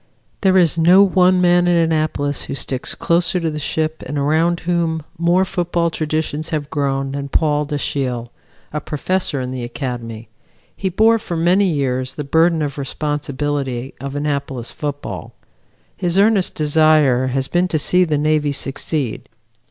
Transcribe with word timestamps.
There 0.41 0.57
is 0.57 0.79
no 0.79 1.03
one 1.03 1.39
man 1.41 1.67
at 1.67 1.77
Annapolis 1.77 2.45
who 2.45 2.55
sticks 2.55 2.95
closer 2.95 3.39
to 3.39 3.51
the 3.51 3.59
ship 3.59 4.01
and 4.07 4.17
around 4.17 4.61
whom 4.61 5.03
more 5.19 5.45
football 5.45 5.91
traditions 5.91 6.49
have 6.49 6.71
grown 6.71 7.11
than 7.11 7.29
Paul 7.29 7.65
Dashiell, 7.65 8.31
a 8.73 8.81
professor 8.81 9.39
in 9.39 9.51
the 9.51 9.63
Academy. 9.63 10.27
He 10.75 10.89
bore 10.89 11.19
for 11.19 11.37
many 11.37 11.65
years 11.65 12.15
the 12.15 12.23
burden 12.23 12.63
of 12.63 12.79
responsibility 12.79 13.93
of 14.01 14.15
Annapolis 14.15 14.71
football. 14.71 15.35
His 15.95 16.17
earnest 16.17 16.55
desire 16.55 17.27
has 17.27 17.47
been 17.47 17.67
to 17.67 17.77
see 17.77 18.03
the 18.03 18.17
Navy 18.17 18.53
succeed. 18.53 19.29